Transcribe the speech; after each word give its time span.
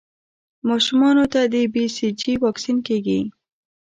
ماشومانو 0.69 1.23
ته 1.33 1.41
د 1.53 1.55
بي 1.73 1.85
سي 1.95 2.07
جي 2.19 2.33
واکسین 2.43 2.77
کېږي. 2.87 3.19